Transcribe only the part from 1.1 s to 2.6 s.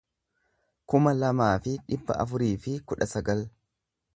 lamaa fi dhibba afurii